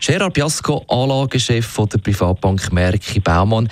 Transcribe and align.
Gerard 0.00 0.34
Piasco, 0.34 0.84
Anlagechef 0.88 1.76
der 1.90 1.98
Privatbank 1.98 2.72
Merki 2.72 3.20
Baumann. 3.20 3.68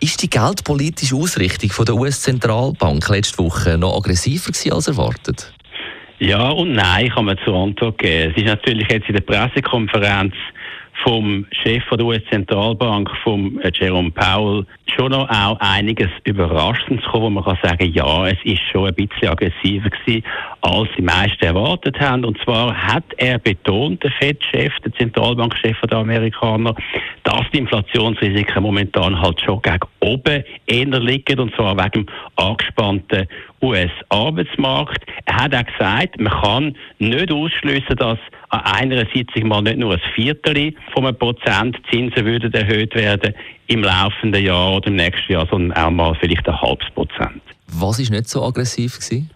Ist 0.00 0.22
die 0.22 0.30
geldpolitische 0.30 1.14
Ausrichtung 1.14 1.70
von 1.70 1.84
der 1.84 1.94
US-Zentralbank 1.94 3.08
letzte 3.08 3.38
Woche 3.38 3.78
noch 3.78 3.96
aggressiver 3.96 4.52
als 4.74 4.88
erwartet? 4.88 5.52
Ja 6.18 6.48
und 6.48 6.72
nein, 6.72 7.10
kann 7.10 7.26
man 7.26 7.38
zur 7.44 7.54
Antwort 7.54 7.98
geben. 7.98 8.30
Es 8.30 8.36
ist 8.36 8.46
natürlich 8.46 8.88
jetzt 8.90 9.08
in 9.08 9.16
der 9.16 9.22
Pressekonferenz 9.22 10.34
vom 11.04 11.46
Chef 11.50 11.82
der 11.90 12.04
US-Zentralbank, 12.04 13.10
vom 13.22 13.60
äh, 13.60 13.70
Jerome 13.72 14.10
Powell, 14.10 14.66
schon 14.96 15.12
noch 15.12 15.28
auch 15.28 15.58
einiges 15.60 16.08
Überraschendes 16.24 17.04
gekommen, 17.04 17.24
wo 17.24 17.30
man 17.30 17.44
kann 17.44 17.58
sagen, 17.62 17.92
ja, 17.92 18.26
es 18.28 18.38
ist 18.44 18.62
schon 18.72 18.88
ein 18.88 18.94
bisschen 18.94 19.28
aggressiver 19.28 19.90
gewesen, 19.90 20.24
als 20.62 20.88
die 20.96 21.02
meisten 21.02 21.44
erwartet 21.44 21.98
haben. 22.00 22.24
Und 22.24 22.38
zwar 22.42 22.74
hat 22.74 23.04
er 23.18 23.38
betont, 23.38 24.02
der 24.02 24.10
Fed-Chef, 24.12 24.72
der 24.84 24.92
Zentralbankchef 24.94 25.78
der 25.82 25.98
Amerikaner, 25.98 26.74
dass 27.24 27.42
die 27.52 27.58
Inflationsrisiken 27.58 28.62
momentan 28.62 29.20
halt 29.20 29.40
schon 29.40 29.60
gegen 29.62 29.80
oben 30.00 30.44
eher 30.66 31.00
liegen, 31.00 31.40
und 31.40 31.54
zwar 31.54 31.76
wegen 31.76 32.06
dem 32.06 32.06
angespannten 32.36 33.26
US-Arbeitsmarkt. 33.62 35.04
Er 35.24 35.36
hat 35.36 35.54
auch 35.54 35.64
gesagt, 35.64 36.20
man 36.20 36.32
kann 36.32 36.76
nicht 36.98 37.32
ausschließen, 37.32 37.96
dass 37.96 38.18
an 38.50 38.60
einer 38.60 39.06
Sitzung 39.12 39.48
mal 39.48 39.62
nicht 39.62 39.78
nur 39.78 39.94
ein 39.94 40.00
Viertel 40.14 40.74
von 40.92 41.06
einem 41.06 41.16
Prozent 41.16 41.78
Zinsen 41.90 42.24
würden 42.24 42.52
erhöht 42.52 42.94
werden 42.94 43.34
im 43.66 43.82
laufenden 43.82 44.44
Jahr 44.44 44.76
oder 44.76 44.88
im 44.88 44.96
nächsten 44.96 45.32
Jahr, 45.32 45.46
sondern 45.50 45.76
auch 45.76 45.90
mal 45.90 46.14
vielleicht 46.20 46.48
ein 46.48 46.60
halbes 46.60 46.88
Prozent. 46.94 47.42
Was 47.68 47.98
ist 47.98 48.10
nicht 48.10 48.28
so 48.28 48.44
aggressiv 48.44 48.94
gewesen? 48.94 49.30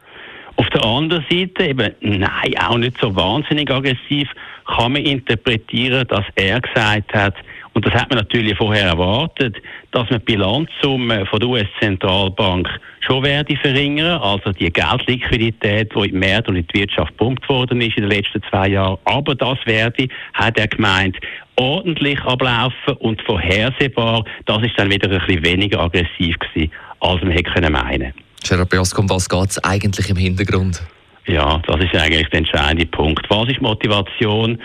Auf 0.57 0.69
der 0.71 0.85
anderen 0.85 1.25
Seite 1.31 1.65
eben, 1.65 1.95
nein, 2.01 2.55
auch 2.61 2.77
nicht 2.77 2.99
so 3.01 3.15
wahnsinnig 3.17 3.71
aggressiv, 3.71 4.29
kann 4.67 4.93
man 4.93 5.03
interpretieren, 5.03 6.07
dass 6.09 6.25
er 6.35 6.61
gesagt 6.61 7.15
hat, 7.15 7.35
und 7.73 7.87
das 7.87 7.95
hat 7.95 8.11
man 8.11 8.19
natürlich 8.19 8.57
vorher 8.57 8.89
erwartet, 8.89 9.57
dass 9.93 10.11
man 10.11 10.19
die 10.21 10.25
Bilanzsumme 10.25 11.25
von 11.27 11.39
der 11.39 11.49
US-Zentralbank 11.49 12.69
schon 13.01 13.23
werde 13.23 13.57
verringern, 13.57 14.21
also 14.21 14.53
die 14.53 14.73
Geldliquidität, 14.73 15.93
die 15.95 16.09
im 16.09 16.19
März 16.19 16.49
und 16.49 16.57
in 16.57 16.67
die 16.67 16.81
Wirtschaft 16.81 17.17
gepumpt 17.17 17.49
worden 17.49 17.81
ist 17.81 17.97
in 17.97 18.09
den 18.09 18.11
letzten 18.11 18.43
zwei 18.51 18.69
Jahren. 18.69 18.99
Aber 19.05 19.35
das 19.35 19.59
werde, 19.67 20.09
hat 20.35 20.59
er 20.59 20.67
gemeint, 20.67 21.17
ordentlich 21.57 22.21
ablaufen 22.23 22.95
und 22.99 23.23
vorhersehbar. 23.23 24.25
Das 24.47 24.63
ist 24.63 24.73
dann 24.77 24.91
wieder 24.91 25.11
ein 25.11 25.25
bisschen 25.27 25.45
weniger 25.45 25.81
aggressiv 25.81 26.37
gewesen, 26.39 26.73
als 27.01 27.23
man 27.23 27.33
hätte 27.33 27.71
meinen 27.71 28.13
Gerard 28.43 28.71
Biasco, 28.71 29.03
um 29.03 29.11
was 29.11 29.29
geht 29.29 29.51
es 29.51 29.63
eigentlich 29.63 30.09
im 30.09 30.17
Hintergrund? 30.17 30.83
Ja, 31.27 31.61
das 31.67 31.81
ist 31.81 31.95
eigentlich 31.95 32.29
der 32.31 32.39
entscheidende 32.39 32.87
Punkt. 32.87 33.29
Was 33.29 33.49
ist 33.49 33.61
Motivation 33.61 34.59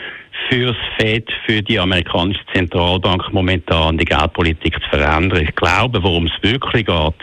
fürs 0.50 0.78
FED, 0.98 1.32
für 1.46 1.62
die 1.62 1.80
amerikanische 1.80 2.46
Zentralbank 2.54 3.32
momentan 3.32 3.98
die 3.98 4.06
Geldpolitik 4.06 4.76
zu 4.84 4.90
verändern? 4.90 5.44
Ich 5.44 5.56
glaube, 5.56 6.02
worum 6.02 6.28
es 6.28 6.34
wirklich 6.42 6.86
geht, 6.86 7.14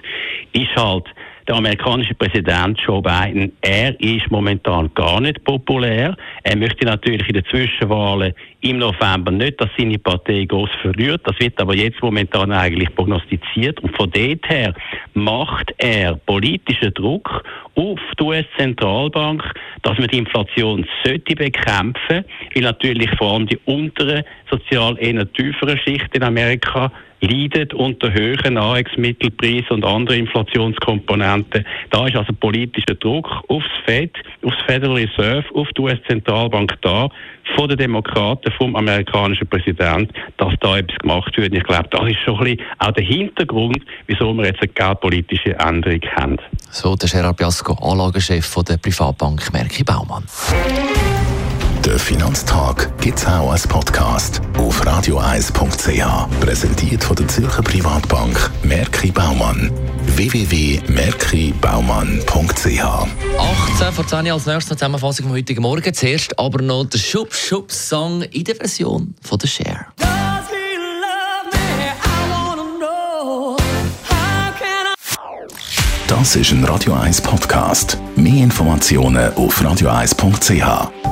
ist 0.52 0.76
halt, 0.76 1.04
der 1.52 1.58
amerikanische 1.58 2.14
Präsident 2.14 2.80
Joe 2.80 3.02
Biden, 3.02 3.52
er 3.60 4.00
ist 4.00 4.30
momentan 4.30 4.90
gar 4.94 5.20
nicht 5.20 5.44
populär. 5.44 6.16
Er 6.44 6.56
möchte 6.56 6.86
natürlich 6.86 7.28
in 7.28 7.34
den 7.34 7.44
Zwischenwahlen 7.44 8.32
im 8.62 8.78
November 8.78 9.30
nicht, 9.30 9.60
dass 9.60 9.68
seine 9.76 9.98
Partei 9.98 10.46
groß 10.46 10.70
verliert. 10.80 11.20
Das 11.26 11.38
wird 11.40 11.60
aber 11.60 11.74
jetzt 11.74 12.00
momentan 12.00 12.52
eigentlich 12.52 12.94
prognostiziert. 12.94 13.80
Und 13.80 13.94
von 13.94 14.10
dort 14.10 14.48
her 14.48 14.72
macht 15.12 15.74
er 15.76 16.16
politischen 16.16 16.94
Druck 16.94 17.44
auf 17.74 18.00
die 18.18 18.24
US-Zentralbank, 18.24 19.44
dass 19.82 19.98
man 19.98 20.08
die 20.08 20.18
Inflation 20.18 20.86
sollte 21.04 21.34
bekämpfen, 21.34 22.24
weil 22.54 22.62
natürlich 22.62 23.10
vor 23.18 23.34
allem 23.34 23.46
die 23.46 23.58
unteren, 23.66 24.24
sozial 24.50 24.96
eher 24.98 25.30
tieferen 25.34 25.78
Schichten 25.78 26.16
in 26.16 26.22
Amerika 26.22 26.90
leidet 27.22 27.72
unter 27.72 28.12
höheren 28.12 28.54
Nahrungsmittelpreisen 28.54 29.70
und 29.70 29.84
anderen 29.84 30.20
Inflationskomponenten. 30.20 31.64
Da 31.90 32.06
ist 32.06 32.16
also 32.16 32.32
politischer 32.32 32.96
Druck 32.96 33.28
aufs 33.48 33.70
Fed, 33.86 34.12
aufs 34.44 34.56
Federal 34.66 34.96
Reserve, 34.96 35.44
auf 35.54 35.68
die 35.76 35.80
US-Zentralbank 35.80 36.74
da, 36.82 37.08
von 37.56 37.68
den 37.68 37.78
Demokraten, 37.78 38.52
vom 38.52 38.74
amerikanischen 38.76 39.46
Präsidenten, 39.46 40.12
dass 40.36 40.54
da 40.60 40.78
etwas 40.78 40.98
gemacht 40.98 41.36
wird. 41.36 41.54
Ich 41.54 41.64
glaube, 41.64 41.88
das 41.90 42.08
ist 42.08 42.18
schon 42.24 42.38
ein 42.38 42.56
bisschen 42.56 42.66
auch 42.78 42.92
der 42.92 43.04
Hintergrund, 43.04 43.78
wieso 44.06 44.32
wir 44.34 44.46
jetzt 44.46 44.60
eine 44.60 44.68
geldpolitische 44.68 45.54
Änderung 45.58 46.00
haben. 46.16 46.38
So, 46.70 46.96
der 46.96 47.08
Gerard 47.08 47.36
Biasco, 47.36 47.74
Anlagechef 47.74 48.54
der 48.66 48.76
Privatbank 48.78 49.52
Merki 49.52 49.84
Baumann. 49.84 50.24
Finanztag 52.02 52.90
gibt 53.00 53.18
es 53.18 53.26
auch 53.26 53.52
als 53.52 53.66
Podcast 53.66 54.40
auf 54.58 54.84
radioeis.ch. 54.84 56.02
Präsentiert 56.40 57.04
von 57.04 57.14
der 57.16 57.28
Zürcher 57.28 57.62
Privatbank 57.62 58.50
Merki 58.64 59.10
Baumann. 59.12 59.70
www.merkibaumann.ch 60.06 62.82
18 62.82 63.06
vor 63.92 64.06
10 64.06 64.30
als 64.30 64.46
nächstes 64.46 64.76
Zusammenfassung 64.78 65.26
vom 65.26 65.34
heutigen 65.36 65.62
Morgen. 65.62 65.94
Zuerst 65.94 66.36
aber 66.38 66.60
noch 66.60 66.84
der 66.84 66.98
Schub 66.98 67.32
Schub 67.32 67.70
Song 67.70 68.22
in 68.22 68.44
der 68.44 68.56
Version 68.56 69.14
von 69.22 69.38
der 69.38 69.46
Share. 69.46 69.86
Das 76.08 76.36
ist 76.36 76.50
ein 76.50 76.64
Radio 76.64 76.92
1 76.94 77.20
Podcast. 77.22 77.96
Mehr 78.16 78.42
Informationen 78.42 79.32
auf 79.34 79.62
radioeis.ch. 79.64 81.11